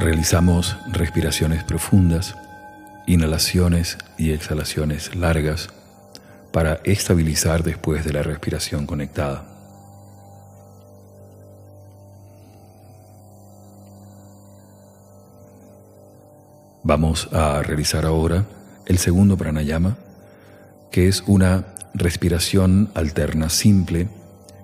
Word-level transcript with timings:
Realizamos 0.00 0.78
respiraciones 0.90 1.62
profundas, 1.62 2.34
inhalaciones 3.06 3.98
y 4.16 4.30
exhalaciones 4.30 5.14
largas 5.14 5.68
para 6.54 6.80
estabilizar 6.84 7.62
después 7.62 8.02
de 8.06 8.14
la 8.14 8.22
respiración 8.22 8.86
conectada. 8.86 9.44
Vamos 16.82 17.28
a 17.30 17.62
realizar 17.62 18.06
ahora 18.06 18.46
el 18.86 18.96
segundo 18.96 19.36
pranayama, 19.36 19.98
que 20.90 21.08
es 21.08 21.22
una 21.26 21.66
respiración 21.92 22.90
alterna 22.94 23.50
simple 23.50 24.08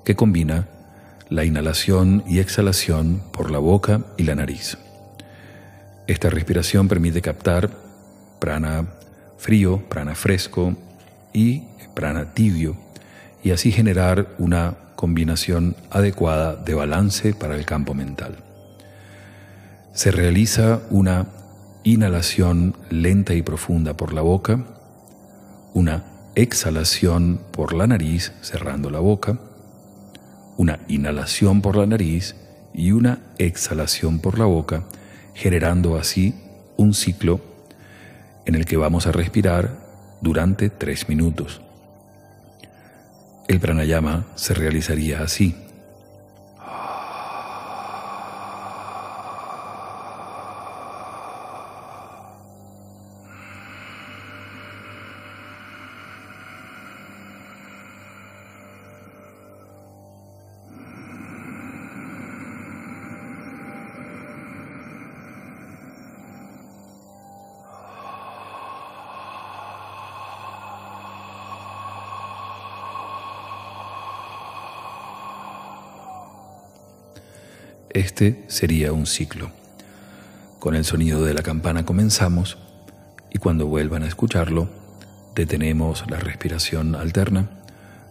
que 0.02 0.16
combina 0.16 0.66
la 1.28 1.44
inhalación 1.44 2.24
y 2.26 2.38
exhalación 2.38 3.22
por 3.34 3.50
la 3.50 3.58
boca 3.58 4.00
y 4.16 4.22
la 4.22 4.34
nariz. 4.34 4.78
Esta 6.06 6.30
respiración 6.30 6.86
permite 6.86 7.20
captar 7.20 7.70
prana 8.38 8.86
frío, 9.38 9.82
prana 9.88 10.14
fresco 10.14 10.76
y 11.32 11.64
prana 11.94 12.32
tibio 12.32 12.76
y 13.42 13.50
así 13.50 13.72
generar 13.72 14.28
una 14.38 14.76
combinación 14.94 15.76
adecuada 15.90 16.56
de 16.56 16.74
balance 16.74 17.34
para 17.34 17.56
el 17.56 17.64
campo 17.64 17.94
mental. 17.94 18.36
Se 19.92 20.10
realiza 20.10 20.80
una 20.90 21.26
inhalación 21.82 22.76
lenta 22.90 23.34
y 23.34 23.42
profunda 23.42 23.96
por 23.96 24.12
la 24.12 24.22
boca, 24.22 24.64
una 25.74 26.04
exhalación 26.34 27.40
por 27.50 27.72
la 27.72 27.86
nariz 27.86 28.32
cerrando 28.42 28.90
la 28.90 29.00
boca, 29.00 29.38
una 30.56 30.80
inhalación 30.88 31.62
por 31.62 31.76
la 31.76 31.86
nariz 31.86 32.36
y 32.74 32.92
una 32.92 33.20
exhalación 33.38 34.20
por 34.20 34.38
la 34.38 34.44
boca, 34.44 34.84
generando 35.36 35.98
así 35.98 36.34
un 36.78 36.94
ciclo 36.94 37.40
en 38.46 38.54
el 38.54 38.64
que 38.64 38.78
vamos 38.78 39.06
a 39.06 39.12
respirar 39.12 39.76
durante 40.22 40.70
tres 40.70 41.10
minutos. 41.10 41.60
El 43.46 43.60
pranayama 43.60 44.26
se 44.34 44.54
realizaría 44.54 45.22
así. 45.22 45.54
Este 77.96 78.44
sería 78.48 78.92
un 78.92 79.06
ciclo. 79.06 79.52
Con 80.58 80.74
el 80.74 80.84
sonido 80.84 81.24
de 81.24 81.32
la 81.32 81.42
campana 81.42 81.86
comenzamos 81.86 82.58
y 83.32 83.38
cuando 83.38 83.68
vuelvan 83.68 84.02
a 84.02 84.06
escucharlo, 84.06 84.68
detenemos 85.34 86.04
la 86.10 86.18
respiración 86.18 86.94
alterna 86.94 87.48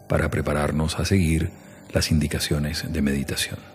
para 0.10 0.32
prepararnos 0.32 0.98
a 0.98 1.06
seguir 1.06 1.52
las 1.94 2.10
indicaciones 2.10 2.92
de 2.92 3.02
meditación. 3.04 3.75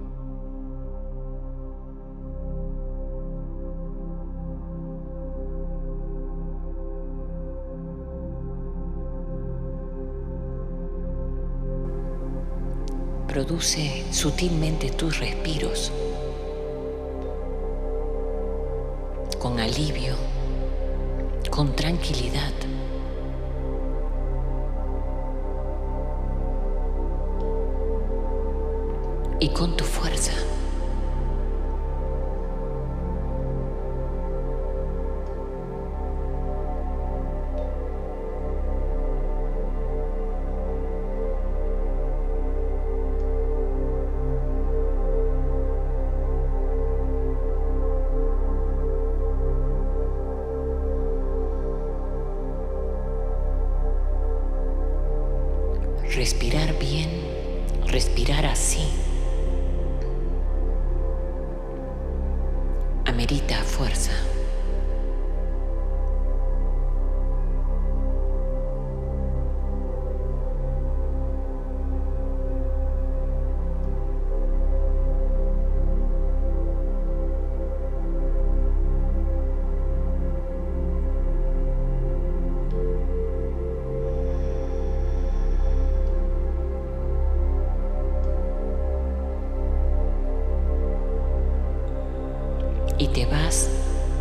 Produce 13.31 14.03
sutilmente 14.11 14.89
tus 14.89 15.19
respiros 15.19 15.89
con 19.39 19.57
alivio, 19.57 20.15
con 21.49 21.73
tranquilidad. 21.73 22.51
y 29.39 29.49
con 29.49 29.75
tu 29.75 29.85
fuerza. 29.85 30.33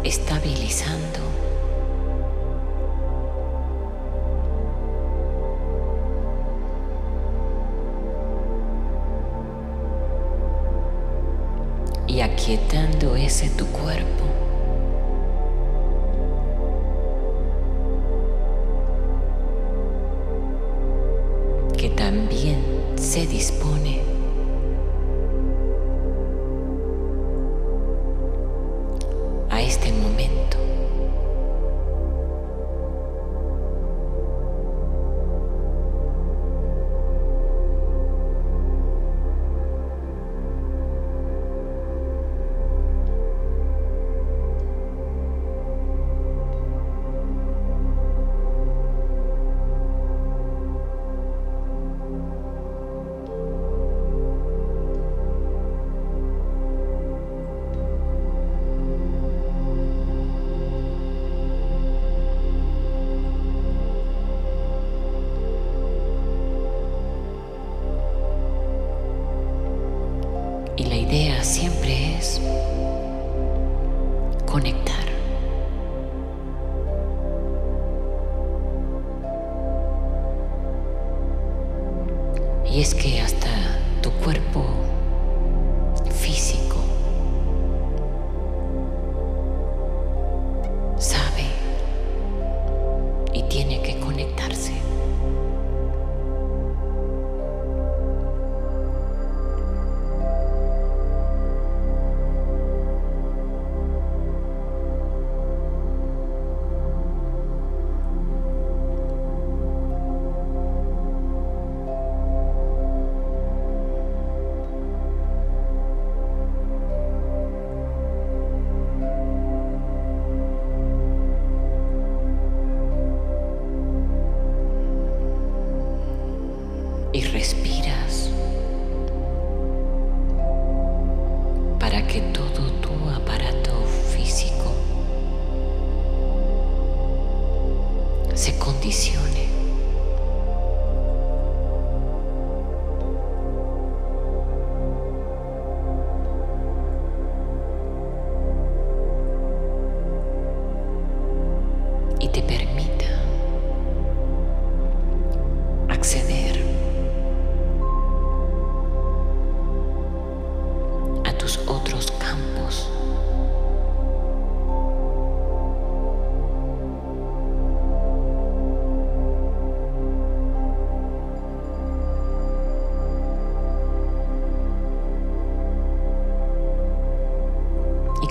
Estabilizando. 0.04 1.49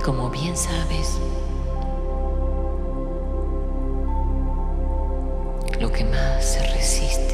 como 0.02 0.30
bien 0.30 0.56
sabes, 0.56 1.20
lo 5.80 5.92
que 5.92 6.04
más 6.06 6.46
se 6.46 6.64
resiste 6.74 7.29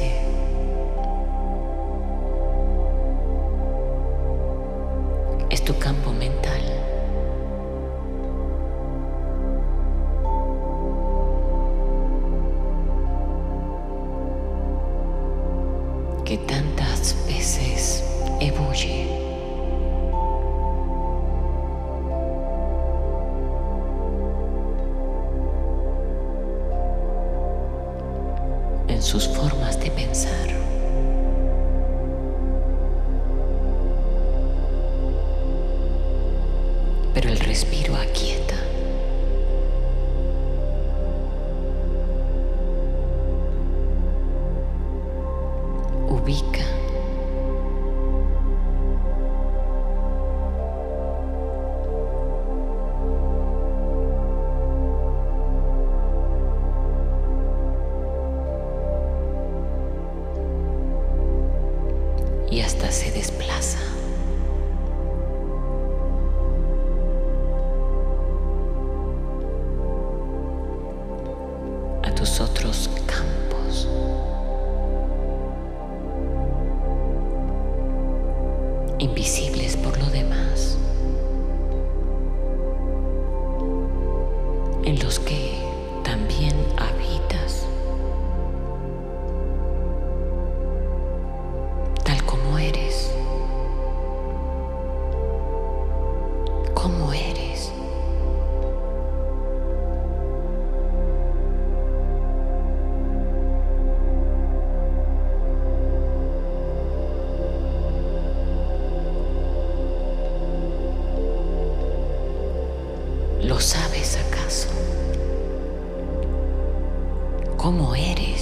como 117.66 117.96
eres. 117.96 118.35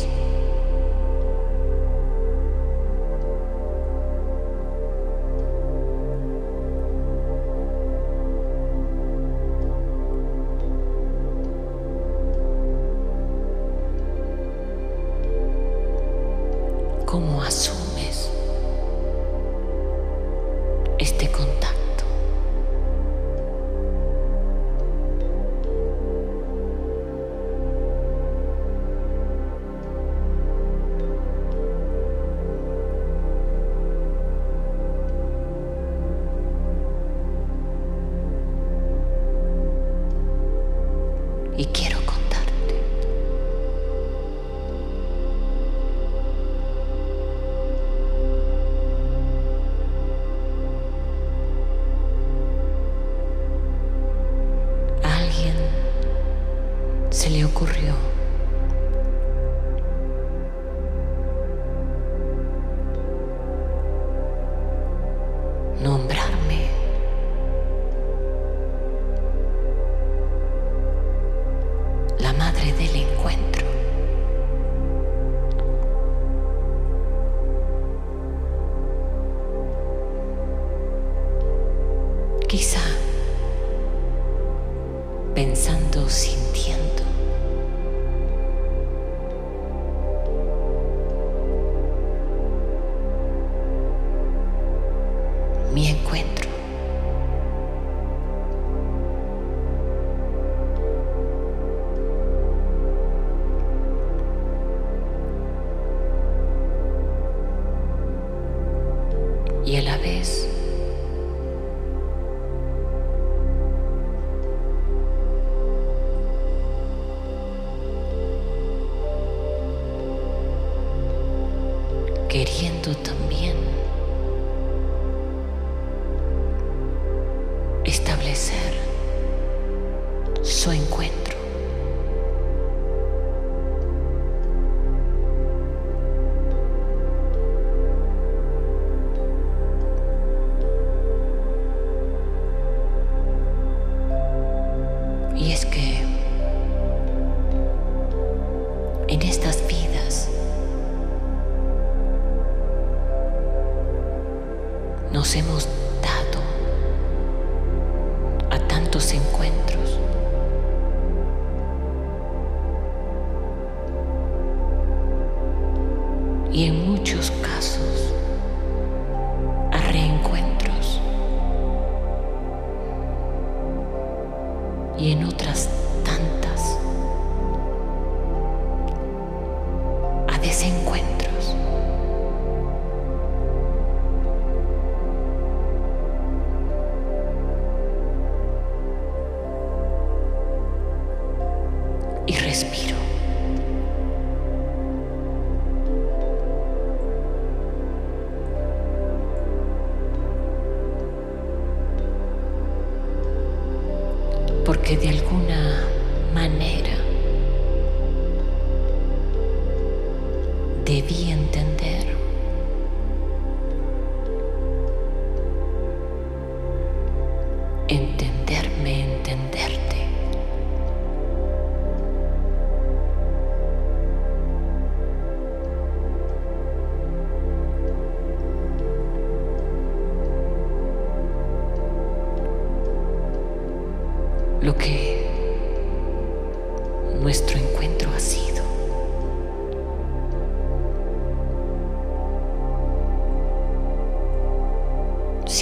También 123.02 123.63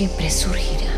Siempre 0.02 0.30
surgirá 0.32 0.91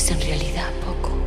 es 0.00 0.10
en 0.10 0.20
realidad 0.22 0.70
poco. 0.86 1.19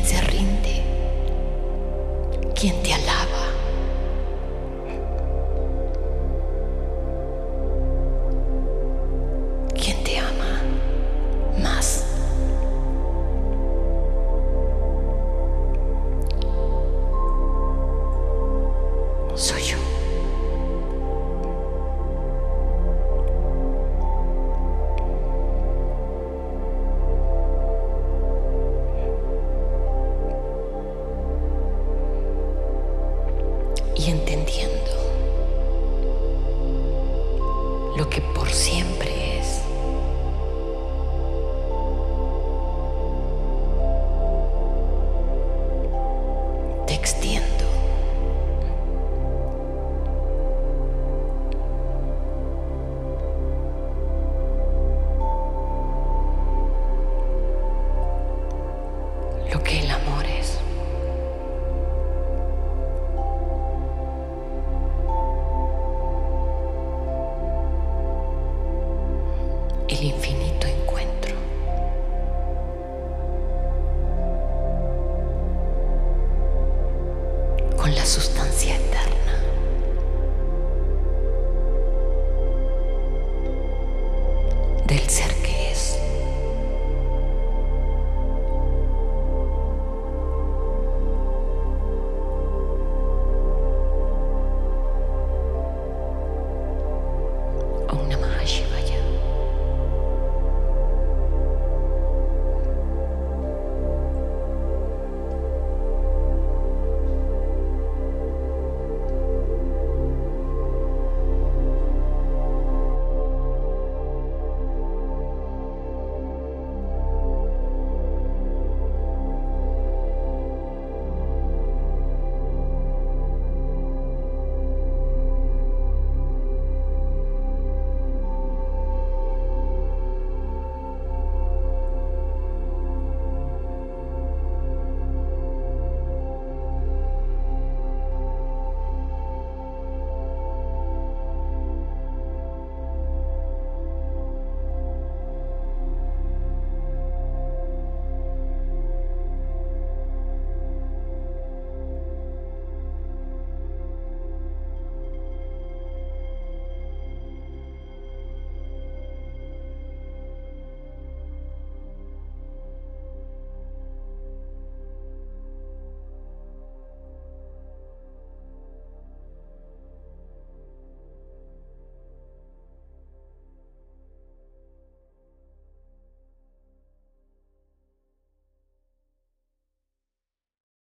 Quien 0.00 0.21